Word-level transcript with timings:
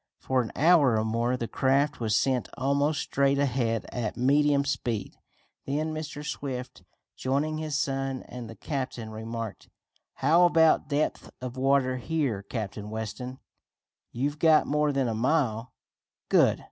For 0.17 0.41
an 0.41 0.51
hour 0.55 0.97
or 0.97 1.05
more 1.05 1.37
the 1.37 1.47
craft 1.47 1.99
was 1.99 2.17
sent 2.17 2.49
almost 2.57 3.01
straight 3.01 3.37
ahead 3.37 3.85
at 3.91 4.17
medium 4.17 4.65
speed. 4.65 5.15
Then 5.67 5.93
Mr. 5.93 6.25
Swift, 6.25 6.81
joining 7.15 7.59
his 7.59 7.77
son 7.77 8.23
and 8.23 8.49
the 8.49 8.55
captain, 8.55 9.11
remarked: 9.11 9.69
"How 10.15 10.47
about 10.47 10.87
depth 10.89 11.29
of 11.39 11.55
water 11.55 11.97
here, 11.97 12.41
Captain 12.41 12.89
Weston?" 12.89 13.37
"You've 14.11 14.39
got 14.39 14.65
more 14.65 14.91
than 14.91 15.07
a 15.07 15.13
mile." 15.13 15.71
"Good! 16.29 16.59